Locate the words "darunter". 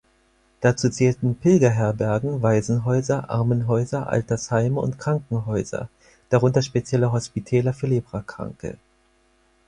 6.31-6.63